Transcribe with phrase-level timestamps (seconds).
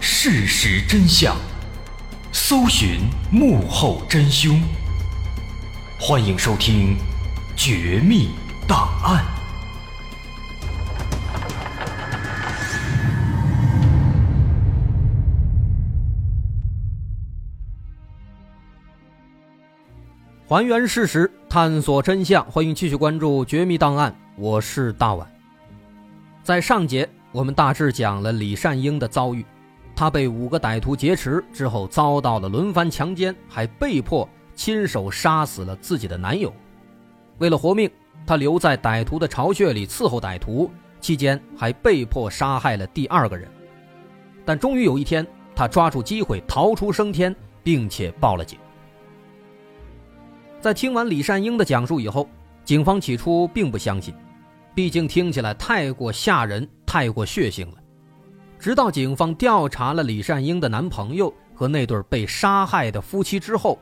[0.00, 1.36] 事实真相，
[2.32, 4.60] 搜寻幕后真凶。
[5.98, 6.96] 欢迎收听
[7.56, 8.30] 《绝密
[8.66, 9.24] 档案》，
[20.48, 22.44] 还原事实，探索真相。
[22.50, 25.26] 欢迎继续关注《绝密档案》，我是大碗。
[26.42, 27.08] 在上节。
[27.30, 29.44] 我们大致讲了李善英的遭遇，
[29.98, 36.54] 他被五个歹徒劫持之后，遭到了轮番强奸，还被迫亲手杀死了自己的男友。
[37.38, 37.90] 为了活命，
[38.24, 43.50] 他留在歹徒的巢穴里伺候歹徒，期间还被迫杀害了第二个人。
[44.44, 47.34] 但终于有一天，他抓住机会逃出升天，
[47.64, 48.56] 并且报了警。
[50.60, 52.28] 在听完李善英的讲述以后，
[52.64, 54.14] 警方起初并不相信。
[54.76, 57.78] 毕竟听起来太过吓人，太过血腥了。
[58.58, 63.78] 直到警方调查了李善英的男朋友和那对被杀害的夫妻之后，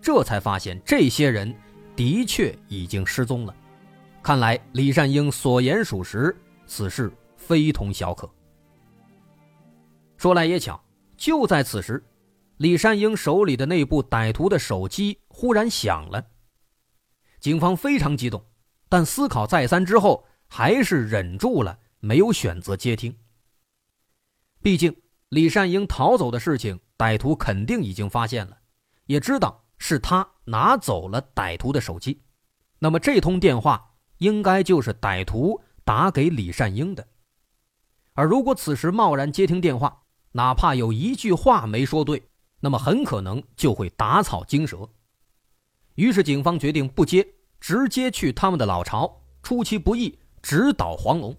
[0.00, 1.54] 这才发现这些人
[1.96, 3.54] 的确已经失踪了。
[4.22, 8.30] 看来李善英所言属实，此事非同小可。
[10.16, 10.80] 说来也巧，
[11.16, 12.02] 就在此时，
[12.58, 16.24] 李善英手里的那部歹徒的手机忽然响了。
[17.40, 18.44] 警方非常激动，
[18.88, 20.24] 但思考再三之后。
[20.54, 23.16] 还是忍住了，没有选择接听。
[24.62, 24.94] 毕竟
[25.30, 28.56] 李善英逃走的事情，歹徒肯定已经发现了，
[29.06, 32.22] 也知道是他拿走了歹徒的手机，
[32.78, 37.06] 那么这通电话应该就是歹徒打给李善英的。
[38.12, 40.02] 而如果此时贸然接听电话，
[40.32, 42.22] 哪怕有一句话没说对，
[42.60, 44.88] 那么很可能就会打草惊蛇。
[45.96, 47.26] 于是警方决定不接，
[47.58, 50.18] 直接去他们的老巢，出其不意。
[50.40, 51.36] 直捣黄龙。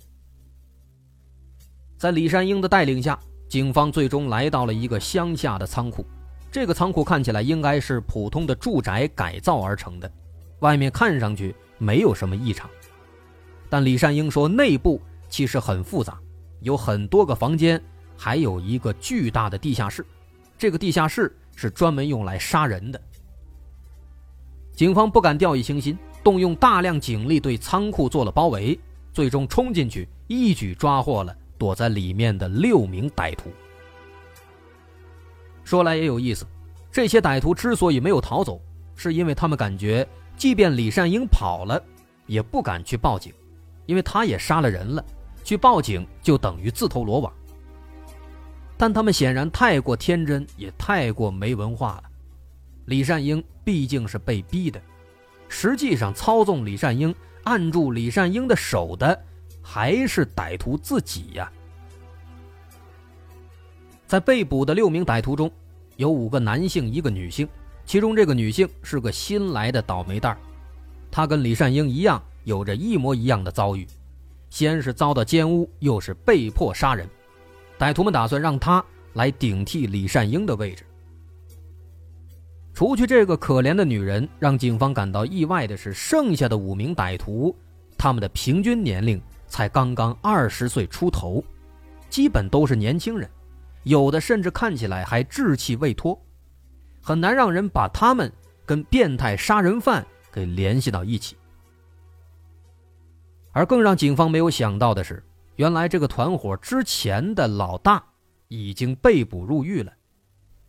[2.04, 6.06] 在李善英的带领下，警方最终来到了一个乡下的仓库。
[6.52, 10.12] 这个仓库看起来应该是普通的住宅改造而成的，
[10.60, 12.70] 外面看上去没有什么异常。
[13.70, 16.20] 但李善英说，内部其实很复杂，
[16.60, 17.82] 有很多个房间，
[18.18, 20.06] 还有一个巨大的地下室。
[20.58, 23.00] 这个地下室是专门用来杀人的。
[24.74, 28.78] 警方不敢掉以轻心，动用大量警力对仓库做了包围。
[29.14, 33.50] 最终冲进去，一举抓获了躲在里面的六名歹徒。
[35.64, 36.46] 说来也有意思，
[36.92, 38.60] 这些歹徒之所以没有逃走，
[38.98, 41.82] 是因为他们感觉，即便李善英跑了，
[42.26, 43.32] 也不敢去报警，
[43.86, 45.06] 因为他也杀了人了，
[45.42, 47.32] 去报警就等于自投罗网。
[48.76, 52.04] 但他们显然太过天真，也太过没文化了。
[52.88, 54.82] 李善英毕竟是被逼的，
[55.48, 57.16] 实际上操纵李善英。
[57.46, 59.18] 按住李善英的手的
[59.64, 61.52] 还是歹徒自己呀！
[64.06, 65.52] 在被捕的六名歹徒中，
[65.96, 67.48] 有五个男性，一个女性。
[67.86, 70.38] 其中这个女性是个新来的倒霉蛋
[71.10, 73.88] 她跟李善英一样，有着一模一样的遭遇：
[74.50, 77.10] 先是遭到奸污，又是被迫杀人。
[77.80, 80.86] 歹徒们打算让她来顶替李善英的位置。
[82.74, 87.56] 除去这个可怜的女人，让警方感到意外的是，剩下的五名歹徒，
[87.98, 89.22] 他们的平均年龄
[89.54, 91.44] 才刚刚二十岁出头，
[92.10, 93.30] 基本都是年轻人，
[93.84, 96.20] 有的甚至看起来还稚气未脱，
[97.04, 98.34] 很难让人把他们
[98.66, 101.38] 跟变态杀人犯给联系到一起。
[103.52, 105.24] 而更让警方没有想到的是，
[105.58, 108.04] 原来这个团伙之前的老大
[108.48, 109.94] 已经被捕入狱了，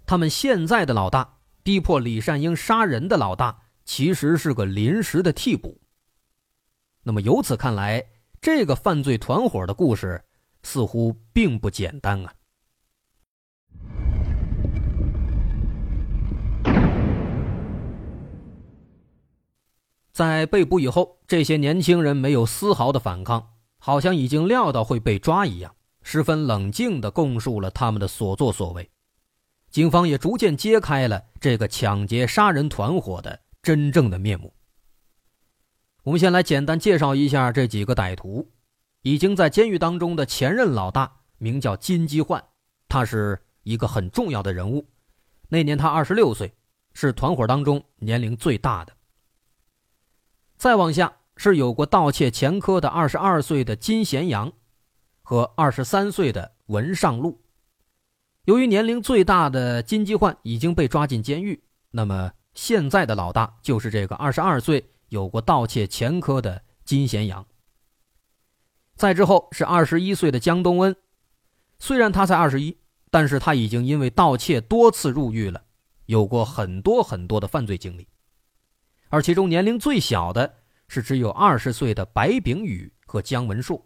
[0.04, 1.30] 他们现在的老大。
[1.62, 5.80] 逼迫李善英杀人的老大，其实是个临时的替补。
[7.02, 8.04] 那么由此看来，
[8.44, 10.22] 这个犯罪团伙的故事
[10.62, 12.34] 似乎并不简单啊！
[20.12, 28.90] 在被捕以后，这些年轻人没有丝毫的反抗，好像已经料到会被抓一样，十分冷静的供述了他们的所作所为。
[29.70, 34.52] 警方也逐渐揭开了这个抢劫杀人团伙的真正的面目。
[36.04, 38.50] 我们先来简单介绍一下这几个歹徒。
[39.02, 42.42] 已经在监狱当中的前任老大名叫金基焕，
[42.88, 44.86] 他是一个很重要的人物。
[45.48, 46.54] 那年他二十六岁，
[46.92, 48.92] 是团伙当中年龄最大的。
[50.56, 54.52] 再往下是有过盗窃前科的二十二岁的金贤阳，
[55.22, 57.42] 和二十三岁的文尚禄。
[58.44, 67.46] 由于年龄最大的金基焕已经被抓进监狱，那么现在的老大就是这个二十二岁、有过盗窃前科的金贤阳。
[68.96, 70.96] 再之后是二十一岁的江东恩，
[71.78, 72.76] 虽然他才二十一，
[73.10, 75.62] 但是他已经因为盗窃多次入狱了，
[76.06, 78.08] 有过很多很多的犯罪经历。
[79.08, 80.52] 而其中年龄最小的
[80.88, 83.80] 是只有二十岁的白炳宇和姜文硕，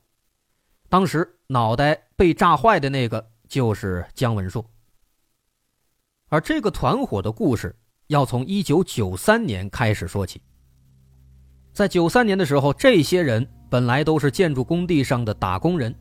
[0.88, 4.64] 当时脑袋被炸坏的那个就是姜文硕。
[6.28, 10.40] 而这个团伙的故事要从一九九三年开始说起。
[11.78, 15.94] 在九三年的时候，这些人本来都是建筑工地上的打工人，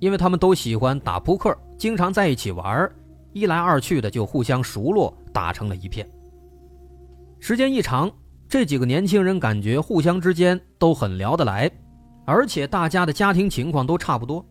[0.00, 2.86] 因为他们都喜欢打扑克，经常在一起玩，
[3.32, 6.06] 一来二去的就互相熟络，打成了一片。
[7.40, 8.12] 时间一长。
[8.50, 11.70] 这几个年轻人感觉互相之间都很聊得来，
[12.26, 14.44] 而且大家的家庭情况都差不多，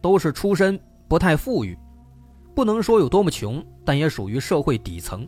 [0.00, 0.78] 都是出身
[1.08, 1.76] 不太富裕，
[2.54, 5.26] 不能说有多么穷，但也属于社会底层。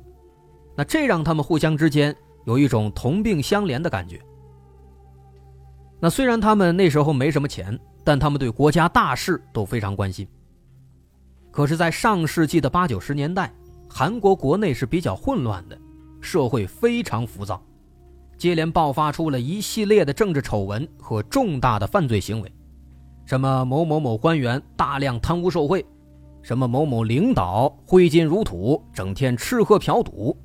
[0.76, 4.20] 那这让他们互相之间有一种同病相怜的感觉。
[5.98, 10.26] 那虽然他们那时候没什么钱，但他们对国家大事都非常关心。
[11.50, 13.50] 可是，在上世纪的八九十年代，
[13.88, 15.78] 韩国国内是比较混乱的，
[16.20, 17.62] 社会非常浮躁。
[18.36, 22.52] 接连爆发出了一系列的政治丑闻和重大的犯罪行为，
[23.24, 25.82] 什么某某某官员大量贪污受贿，
[26.42, 30.36] 什么某某领导挥金如土，整天吃喝嫖赌，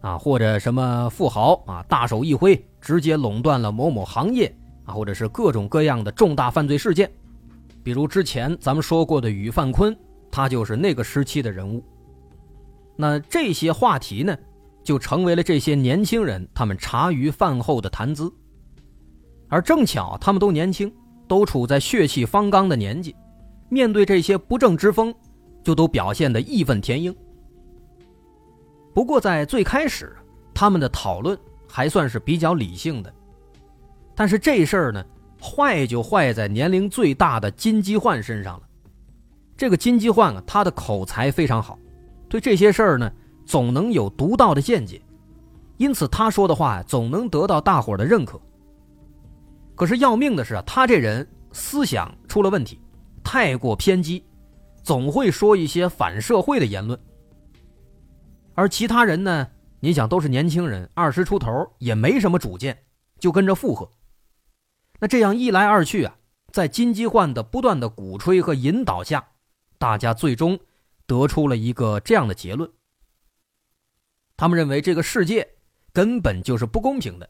[0.00, 4.52] 啊，或者什么富豪啊大手一挥，直接垄断了某某行业，
[4.86, 7.10] 啊，或者是各种各样的重大犯罪事件，
[7.82, 9.94] 比如之前咱们说过的宇范坤，
[10.30, 11.84] 他就是那个时期的人物。
[12.96, 14.34] 那这些话题呢？
[14.82, 18.32] 就成为了这些年轻人他们茶余饭后的谈资，
[19.48, 20.94] 而正巧他们都年轻，
[21.26, 23.12] 都处在血气方刚的年纪，
[23.68, 25.12] 面对这些不正之风，
[25.64, 27.12] 就都表现得义愤填膺。
[28.94, 30.14] 不过在最开始，
[30.54, 31.36] 他们的讨论
[31.68, 33.12] 还算是比较理性的，
[34.16, 35.04] 但是这事儿呢，
[35.40, 38.66] 坏就坏在年龄最大的金基焕身上了。
[39.56, 41.78] 这个金基焕啊，他的口才非常好，
[42.28, 43.12] 对这些事儿呢。
[43.46, 45.00] 总能有独到的见解，
[45.76, 48.40] 因此他说的话呀总能得到大伙的认可。
[49.76, 52.80] 可是要命的是啊，他这人思想出了问题，
[53.22, 54.24] 太过偏激，
[54.82, 56.98] 总会说一些反社会的言论。
[58.56, 59.46] 而其他人呢，
[59.78, 62.76] 你想都是年轻人，二十出头，也没什么主见，
[63.20, 63.88] 就跟着附和。
[65.00, 66.16] 那这样一来二去啊，
[66.52, 69.28] 在金基焕的不断的鼓吹和引导下，
[69.78, 70.58] 大家最终
[71.06, 72.70] 得出了一个这样的结论。
[74.36, 75.46] 他们认为这个世界
[75.92, 77.28] 根本就是不公平的，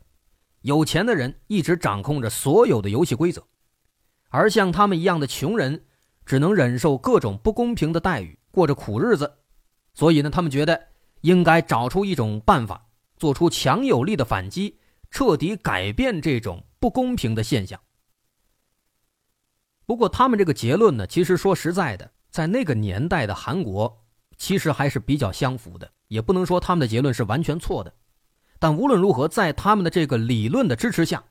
[0.63, 3.45] 有钱的人一直掌控着所有的游戏规则，
[4.31, 5.85] 而像他们一样的穷人
[6.25, 9.39] 只能忍受各种不公平的待遇，过着苦日子。
[9.95, 10.89] 所以呢，他们觉得
[11.23, 12.87] 应该找出一种办法，
[13.17, 14.79] 做出强有力的反击，
[15.11, 17.81] 彻底改变这种不公平的现象。
[19.85, 24.05] 不过，他们这个结论呢，其实说实在的，在那个年代的韩国，
[24.37, 25.93] 其实还是比较相符的。
[26.09, 27.93] 也不能说他们的结论是完全错的，
[28.61, 31.25] 但无论如何，在他们的这个理论的支持下，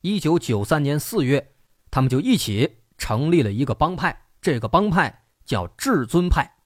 [0.00, 1.52] 一九九三年四月，
[1.92, 6.56] 他们就一起成立了一个帮派，这个帮派叫至尊派。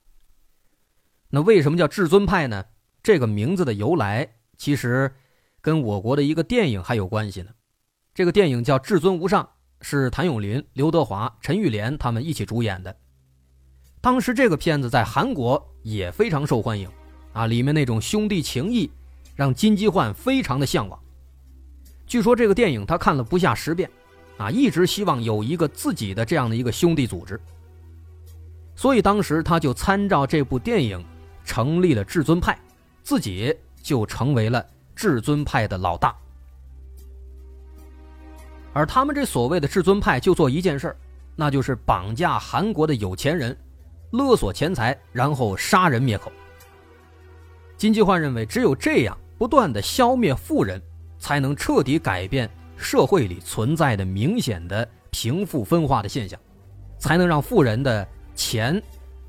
[1.28, 2.64] 那为什么叫至尊派呢？
[3.02, 5.14] 这个名字的由来其实
[5.64, 7.48] 跟我国的一个电影还有关系呢。
[8.12, 9.42] 这个电影叫《至尊无上》，
[9.80, 12.94] 是谭咏麟、刘德华、陈玉莲他们一起主演的。
[14.02, 16.86] 当时这个片子在韩国也非常受欢迎。
[17.32, 18.90] 啊，里面那种兄弟情谊，
[19.34, 21.00] 让金基焕非常的向往。
[22.06, 23.90] 据说这个电影他看了不下十遍，
[24.36, 27.40] 啊，一直希望有一个自己的这样的一个兄弟组织。
[28.76, 31.02] 所以当时他就参照这部电影，
[31.42, 32.56] 成立了至尊派，
[33.02, 34.64] 自己就成为了
[34.94, 36.14] 至尊派的老大。
[38.72, 40.96] 而他们这所谓的至尊派，就做一件事
[41.36, 43.56] 那就是绑架韩国的有钱人，
[44.10, 46.30] 勒索钱财，然后杀人灭口。
[47.76, 50.80] 金基焕认为，只有这样不断的消灭富人，
[51.18, 56.38] 才能彻底改变社会里存在的明显的贫富分化的现象，
[56.98, 58.80] 才能让富人的钱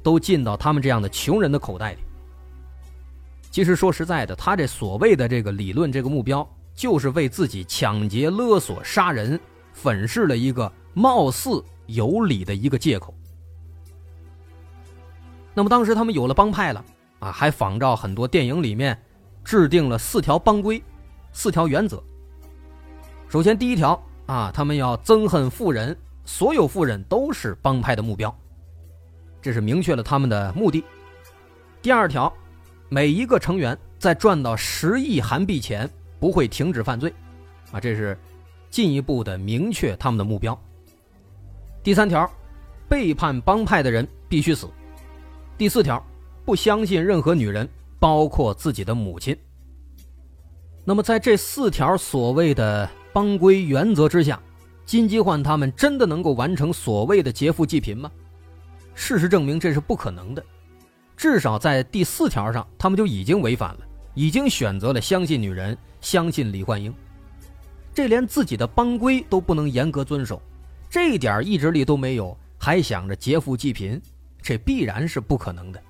[0.01, 2.00] 都进到他们这样的穷人的口袋里。
[3.55, 9.39] 其实说实在的，他这所谓的这个理论、这个目标，就是为自己抢劫、勒索、杀人
[9.71, 13.15] 粉饰了一个貌似有理的一个借口。
[15.53, 16.83] 那么当时他们有了帮派了。
[17.19, 19.01] 啊，还仿照很多电影里面，
[19.41, 20.83] 制定了四条帮规，
[21.31, 22.03] 四条原则。
[23.29, 28.38] 首先，第一条啊，他们要憎恨富人，所有富人都是帮派的目标，
[29.41, 30.83] 这是明确了他们的目的。
[31.81, 32.31] 第二条，
[32.95, 37.13] 每一个成员在赚到十亿韩币前不会停止犯罪，
[37.73, 38.17] 啊，这是
[38.69, 40.57] 进一步的明确他们的目标。
[41.83, 42.25] 第三条，
[42.87, 44.69] 背叛帮派的人必须死。
[45.57, 46.01] 第四条。
[46.45, 47.67] 不相信任何女人，
[47.99, 49.35] 包括自己的母亲。
[50.85, 54.39] 那么，在这四条所谓的帮规原则之下，
[54.85, 58.09] 金基焕他们真的能够完成所谓的劫富济贫吗？
[58.93, 60.45] 事实证明，这是不可能的。
[61.15, 63.79] 至少在第四条上，他们就已经违反了，
[64.13, 66.93] 已经选择了相信女人，相信李焕英。
[67.93, 70.41] 这连自己的帮规都不能严格遵守，
[70.89, 74.01] 这一点意志力都没有，还想着劫富济贫，
[74.41, 75.81] 这必然是不可能的。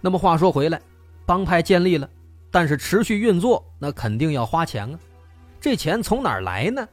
[0.00, 0.80] 那么话说回来，
[1.24, 2.08] 帮派建立了。
[2.50, 4.98] 但是持续运作，那肯定要花钱啊，
[5.60, 6.88] 这钱从哪儿来呢？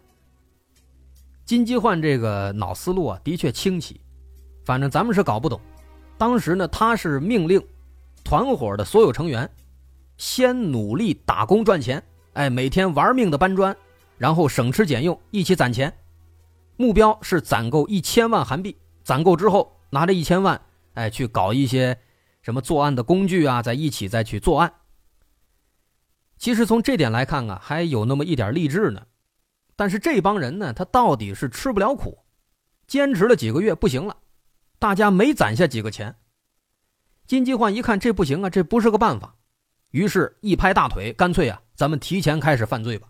[1.45, 3.99] 金基焕这个脑思路啊，的确清奇，
[4.63, 5.59] 反正咱们是搞不懂。
[6.17, 7.63] 当时呢，他是命令
[8.23, 9.49] 团伙的所有成员
[10.17, 13.75] 先努力打工赚钱，哎，每天玩命的搬砖，
[14.17, 15.95] 然后省吃俭用一起攒钱，
[16.75, 18.75] 目标是攒够一千万韩币。
[19.03, 20.59] 攒够之后，拿着一千万，
[20.95, 21.97] 哎，去搞一些
[22.41, 24.73] 什么作案的工具啊，在一起再去作案。
[26.37, 29.01] 其实从这点来看啊，还有那么一点励志呢。
[29.75, 32.17] 但是这帮人呢，他到底是吃不了苦，
[32.87, 34.17] 坚持了几个月不行了，
[34.79, 36.15] 大家没攒下几个钱。
[37.25, 39.35] 金基焕一看这不行啊，这不是个办法，
[39.91, 43.07] 于是一拍大腿，干脆啊，咱们提前开始犯罪吧。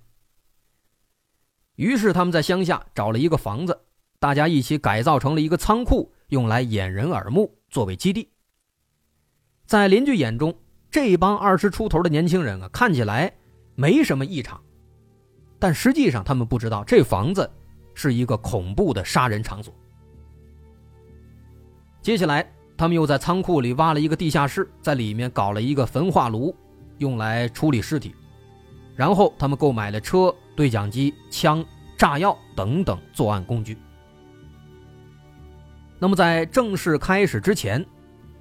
[1.76, 3.80] 于是他们在乡下找了一个房子，
[4.20, 8.32] 大家一起改造成了一个仓库，用来掩人耳目，作为基地。
[9.66, 10.58] 在邻居眼中。
[10.90, 13.32] 这帮二十出头的年轻人啊，看起来
[13.76, 14.60] 没什么异常，
[15.60, 17.48] 但实际上他们不知道，这房子
[17.94, 19.72] 是一个恐怖的杀人场所。
[22.08, 26.56] 接下来，他们又在仓库里挖了一个地下室，在里面搞了一个焚化炉，
[27.00, 28.16] 用来处理尸体。
[28.96, 31.66] 然后，他们购买了车、对讲机、枪、
[31.98, 33.78] 炸药等等作案工具。
[36.00, 37.86] 那么，在正式开始之前。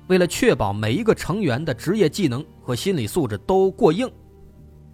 [0.06, 4.08] 为了确保每一个成员的职业技能和心理素质都过硬，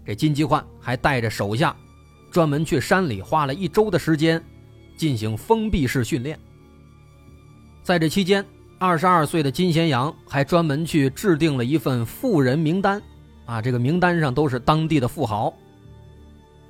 [0.03, 1.75] 这金基焕还带着手下，
[2.31, 4.43] 专门去山里花了一周的时间，
[4.97, 6.39] 进行封闭式训练。
[7.83, 8.43] 在这期间，
[8.85, 13.01] 二十二岁的金贤阳还专门去制定了一份富人名单，
[13.45, 15.53] 啊，这个名单上都是当地的富豪。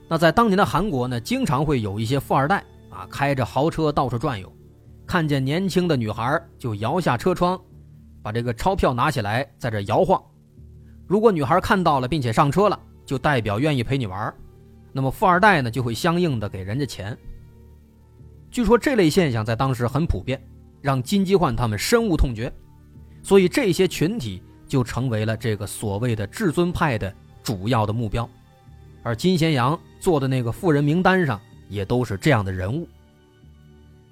[0.07, 4.47] 那在当年的韩国呢，经常会有一些富二代啊，开着豪车到处转悠，
[5.07, 7.59] 看见年轻的女孩就摇下车窗。
[8.21, 10.21] 把这个钞票拿起来，在这摇晃。
[11.07, 14.31] 如果女孩看到了并且上车了，就代表愿意陪你玩。
[14.91, 17.17] 那么富二代呢，就会相应的给人家钱。
[18.51, 20.39] 据说这类现象在当时很普遍，
[20.83, 22.53] 让金基焕他们深恶痛绝。
[23.23, 27.11] 所以这些群体就成为了这个所谓的至尊派的
[27.41, 28.29] 主要的目标。
[29.01, 32.87] 而金贤阳做的那个富人名单上也都是这样的人物。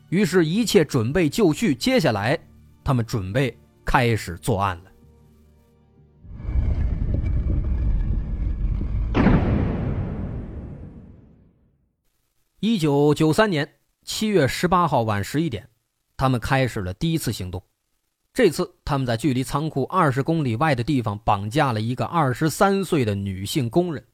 [0.10, 2.40] 于是，一切准备就绪，接下来
[2.84, 3.56] 他们准备。
[3.84, 4.92] 开始作案了。
[12.60, 13.68] 一九九三年
[14.04, 15.68] 七月十八号晚十一点，
[16.22, 17.64] 他们开始了第一次行动。
[18.32, 24.06] 这次，他们在距离仓库二十公里外的地方绑架了一个二十三岁的女性工人。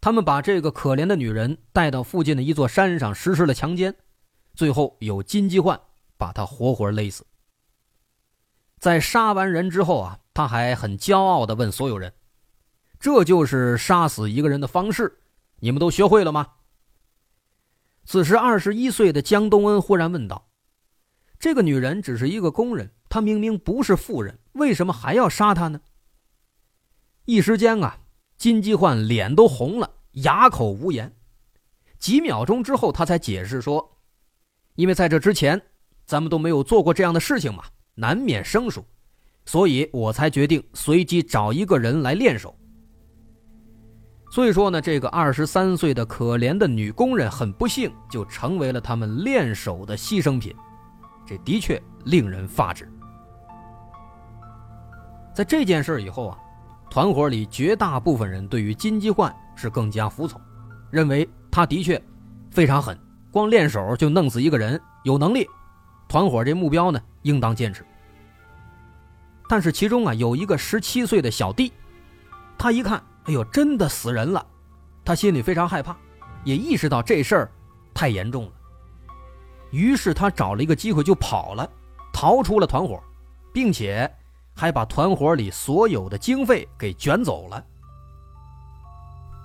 [0.00, 3.94] 他们把这个可怜的女人带到附近的一座山上实施了强奸，
[4.56, 5.80] 最后有金鸡焕
[6.16, 7.24] 把她活活勒死。
[8.80, 12.12] 在杀完人之后啊，他还很骄傲地问所有人
[12.98, 15.20] ：“这就是杀死一个人的方式，
[15.60, 16.54] 你们都学会了吗？”
[18.04, 20.46] 此时，二十一岁的江东恩忽然问道
[21.38, 25.80] ：“这个女人只是一个工人，她明明不是妇人，为什么还要杀她呢？”
[27.26, 27.98] 一时间啊，
[28.36, 31.14] 金基焕脸都红了，哑口无言。
[31.98, 33.98] 几秒钟之后，他才解释说
[34.76, 35.60] ：“因为在这之前，
[36.06, 37.64] 咱们都没有做过这样的事情嘛。”
[38.00, 38.84] 难免生疏，
[39.44, 42.56] 所以我才决定随机找一个人来练手。
[44.30, 50.54] 所以说呢，这个二十三岁的可怜的女工人很不幸，就成为了他们练手的牺牲品，
[51.28, 52.90] 这的确令人发指。
[55.34, 56.38] 在这件事以后啊，
[56.88, 60.40] 团伙里绝大部分人对于金基焕是更加服从，
[60.90, 62.02] 认为他的确
[62.50, 62.98] 非常狠，
[63.30, 65.46] 光练手就弄死一个人，有能力。
[66.08, 67.84] 团伙这目标呢，应当坚持。
[69.50, 71.74] 但是其中啊，有一个十七岁的小弟，
[72.56, 74.44] 他一看，哎呦，真的死人了，
[75.04, 75.94] 他心里非常害怕，
[76.42, 77.50] 也意识到这事儿
[77.92, 78.52] 太严重了。
[79.70, 81.68] 于是他找了一个机会就跑了，
[82.12, 83.02] 逃出了团伙，
[83.52, 84.10] 并且
[84.54, 87.64] 还把团伙里所有的经费给卷走了。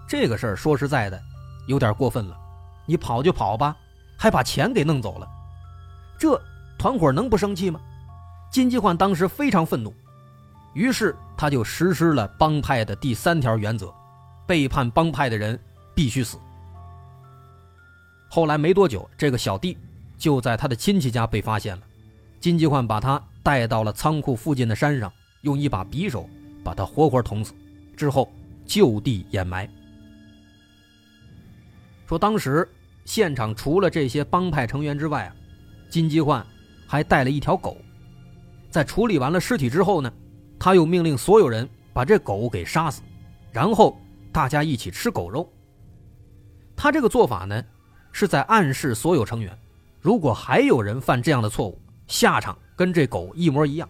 [0.07, 1.21] 这个事儿说实在的，
[1.67, 2.37] 有点过分了。
[2.85, 3.75] 你跑就跑吧，
[4.17, 5.27] 还把钱给弄走了，
[6.19, 6.39] 这。
[6.75, 7.79] 团伙能不生气吗？
[8.51, 9.93] 金基焕当时非常愤怒，
[10.73, 13.93] 于是他就实施了帮派的第三条原则：
[14.45, 15.57] 背叛帮派的人
[15.95, 16.37] 必须死。
[18.29, 19.77] 后来没多久，这个小弟
[20.23, 21.83] 就在他的亲戚家被发现了，
[22.39, 25.11] 金基焕把他带到了仓库附近的山上，
[25.41, 26.29] 用一把匕首
[26.63, 27.53] 把他活活捅死，
[27.97, 28.31] 之后
[28.65, 29.69] 就地掩埋。
[32.07, 32.65] 说当时
[33.03, 35.35] 现场除了这些帮派成员之外啊，
[35.89, 36.47] 金基焕
[36.87, 37.75] 还带了一条狗。
[38.69, 40.09] 在处理完了尸体之后呢，
[40.57, 43.01] 他又命令所有人把这狗给杀死，
[43.51, 43.99] 然后
[44.31, 45.51] 大家一起吃狗肉。
[46.77, 47.61] 他这个做法呢，
[48.13, 49.53] 是在暗示所有成员，
[50.03, 53.87] 如果还有人犯这样的错误，下场跟这狗一模一样。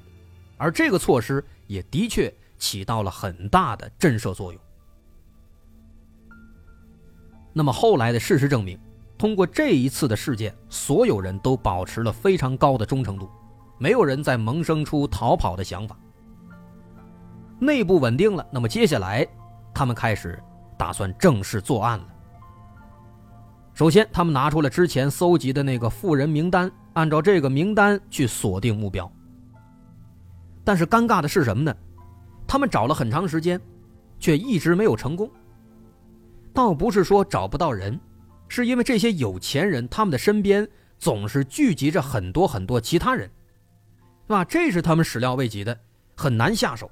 [0.58, 4.62] 而这个措施也的确起到了很大的震慑作用。
[7.52, 8.80] 那么后来的事实证明，
[9.18, 13.28] 通过这一次的事件，所有人都保持了非常高的忠诚度。
[13.80, 15.98] 没有人再萌生出逃跑的想法。
[17.60, 19.28] 内部稳定了，那么接下来，
[19.74, 20.42] 他们开始
[20.78, 22.08] 打算正式作案了。
[23.74, 29.12] 首先，他们拿出了之前搜集的那个富人名单，按照这个名单去锁定目标。
[30.64, 31.76] 但是尴尬的是什么呢？
[32.48, 33.60] 他们找了很长时间，
[34.20, 35.30] 却一直没有成功。
[36.54, 38.00] 倒不是说找不到人，
[38.48, 40.68] 是因为这些有钱人他们的身边
[41.00, 43.28] 总是聚集着很多很多其他人。
[44.28, 44.46] 是吧？
[44.46, 45.78] 这是他们始料未及的，
[46.16, 46.90] 很难下手。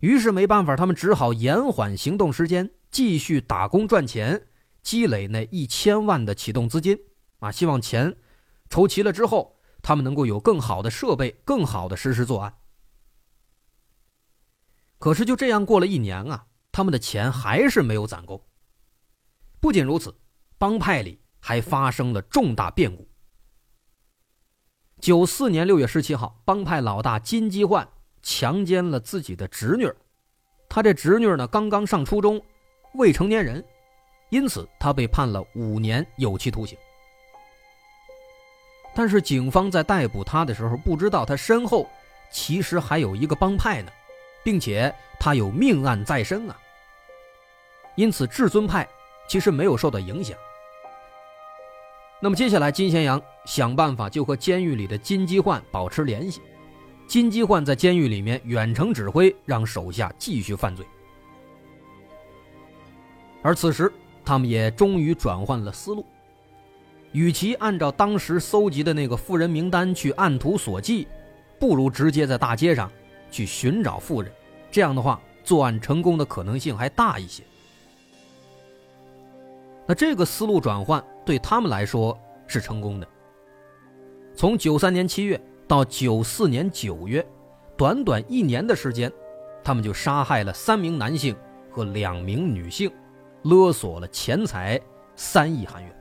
[0.00, 4.40] 于是没办法，他们只好延缓行动时间，继续打工赚钱，
[4.86, 6.96] 积累那一千万的启动资金。
[7.40, 8.16] 啊，希望钱
[8.70, 12.56] 筹齐了之后，他们能够有更好的设备，更好的实施作案。
[15.00, 18.46] 可是就这样过了一年啊，他们的钱还是没有攒够。
[19.58, 20.14] 不仅如此，
[20.56, 23.08] 帮派里还发生了重大变故。
[25.00, 27.88] 九四年六月十七号，帮派老大金基焕
[28.22, 29.92] 强奸了自己的侄女
[30.68, 32.40] 他这侄女呢刚刚上初中，
[32.94, 33.64] 未成年人，
[34.28, 36.76] 因此他被判了五年有期徒刑。
[38.94, 41.88] 但是警方在逮捕他的时候，不知道他身后
[42.30, 43.90] 其实还有一个帮派呢，
[44.42, 46.56] 并且他有命案在身啊。
[47.94, 48.88] 因此至尊派
[49.28, 50.36] 其实没有受到影响。
[52.20, 56.40] 那么接下来，金贤阳想办法就和监狱里的金基焕保持联系。
[57.06, 60.84] 金基焕在监狱里面远程指挥，让手下继续犯罪。
[63.42, 63.92] 而此时，
[64.26, 66.04] 他们也终于转换了思路，
[67.12, 71.06] 与其按照当时搜集的那个富人名单去按图索骥，
[71.60, 72.90] 不如直接在大街上
[73.30, 74.30] 去寻找富人。
[74.68, 77.44] 这样的话，作案成功的可能性还大一些。
[79.86, 83.06] 那这个思路转换对他们来说是成功的。
[84.34, 87.24] 从九三年七月到九四年九月，
[87.76, 89.10] 短短一年的时间，
[89.62, 91.36] 他们就杀害了三名男性
[91.70, 92.90] 和两名女性，
[93.48, 94.80] 勒索了钱财
[95.14, 95.92] 三亿韩元。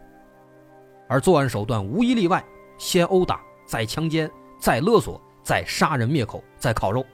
[1.07, 2.43] 而作案手段无一例外，
[2.77, 4.29] 先殴打，再强奸，
[4.59, 7.05] 再勒索，再杀人灭口，再烤肉。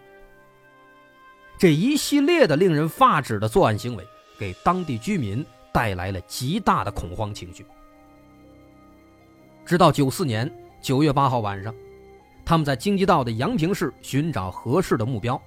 [1.57, 4.03] 这一系列的令人发指的作案行为，
[4.39, 5.45] 给当地居民。
[5.73, 7.65] 带来了极大的恐慌情绪。
[9.65, 11.73] 直到九四年九月八号晚上，
[12.43, 15.41] 他们在京畿道的阳平市寻找合适的目标，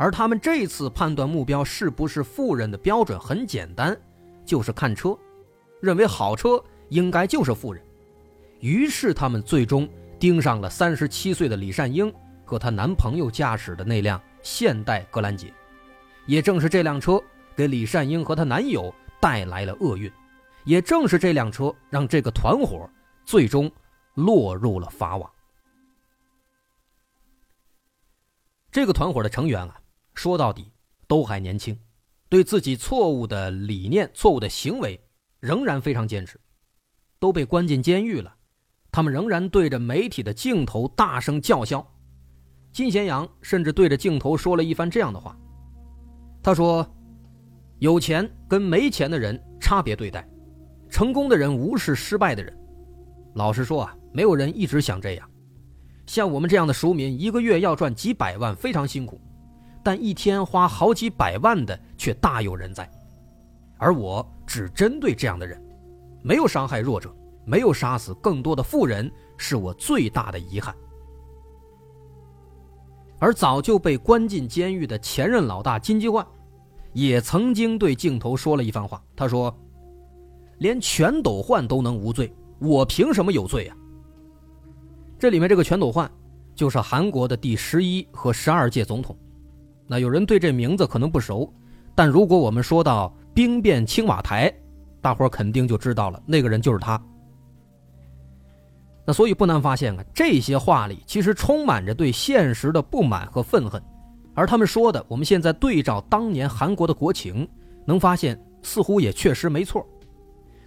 [0.00, 3.94] 而他们这次判断目标是不是富人的标准很简单，
[4.46, 5.14] 就是看车，
[5.78, 6.58] 认为好车
[6.88, 7.84] 应该就是富人。
[8.60, 9.86] 于是他们最终
[10.18, 12.10] 盯上了三十七岁的李善英
[12.46, 15.52] 和她男朋友驾驶的那辆现代格兰杰。
[16.24, 17.22] 也正是这辆车
[17.54, 18.94] 给李善英和她男友。
[19.22, 20.10] 带来了厄运，
[20.64, 22.88] 也正是这辆车让这个团伙
[23.26, 23.70] 最终
[24.14, 25.30] 落入了法网。
[28.72, 29.79] 这个团伙的成员啊，
[30.20, 30.70] 说到底
[31.06, 31.74] 都还年轻，
[32.28, 35.00] 对自己错误的理念、错误的行为
[35.40, 36.38] 仍然非常坚持，
[37.18, 38.36] 都被关进监狱了，
[38.92, 41.82] 他们仍然对着媒体的镜头大声叫嚣。
[42.70, 45.34] 金贤阳甚至对着镜头说了一番这样的话，
[46.42, 46.86] 他说。
[47.78, 50.28] 有钱跟没钱的人差别对待，
[50.90, 52.54] 成功的人无视失败的人。
[53.36, 55.26] 老实说啊，没有人一直想这样。
[56.04, 59.18] 像我们这样的熟民，一个月要赚几百万，非常辛苦，
[59.82, 62.90] 但一天花好几百万的却大有人在。
[63.78, 65.60] 而我只针对这样的人，
[66.22, 67.14] 没有伤害弱者，
[67.44, 70.74] 没有杀死更多的富人，是我最大的遗憾。
[73.18, 76.26] 而早就被关进监狱的前任老大金基焕。
[76.92, 79.00] 也曾经对镜头说了一番话。
[79.14, 79.56] 他说
[80.58, 83.76] ：“连全斗焕都能无罪，我凭什么有罪呀？”
[85.16, 86.10] 这里面这个全斗焕，
[86.52, 89.16] 就是韩国的第十一和十二届总统。
[89.90, 91.52] 那有人对这名字可能不熟，
[91.96, 94.54] 但如果我们说到兵变青瓦台，
[95.00, 97.02] 大伙儿肯定就知道了，那个人就是他。
[99.04, 103.82] 那所以不难发现啊，这些话里其实充满着对现实的不满和愤恨，
[104.32, 107.48] 而他们说的，我们现在对照当年韩国的国情，
[107.84, 109.84] 能发现似乎也确实没错。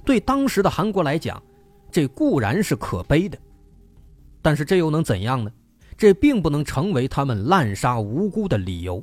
[0.03, 1.41] 对当时的韩国来讲，
[1.89, 3.38] 这固然是可悲的，
[4.41, 5.49] 但是这又能怎样呢？
[5.95, 9.01] 这并不能成为他们滥杀无辜的理由。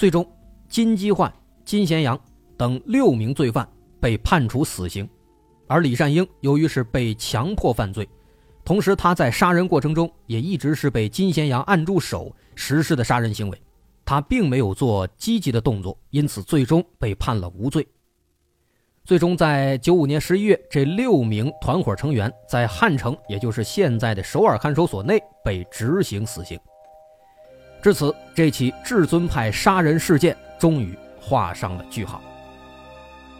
[0.00, 0.26] 最终，
[0.66, 1.30] 金基焕、
[1.62, 2.18] 金贤阳
[2.56, 5.06] 等六名罪犯被判处死刑。
[5.66, 8.08] 而李善英由于是被强迫犯罪，
[8.64, 13.62] 同时他在杀人过程中也一直是被金贤阳按住手实施的杀人行为，
[14.02, 17.86] 他并没有做积极的动作，因此最终被判了无罪。
[19.04, 26.58] 最终在九五年十一月，这六名团伙成员在汉城，也就是现在的首尔看守所内被执行死刑。
[27.82, 32.20] 至此，这起至尊派杀人事件终于画上了句号。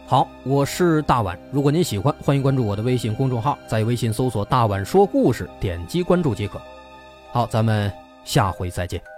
[0.07, 1.39] 好，我是大碗。
[1.51, 6.59] 如果您喜欢，欢迎关注我的微信公众号，在微信搜索“大碗说故事”，点击关注即可。
[7.31, 7.91] 好，咱们
[8.25, 9.10] 下回再见。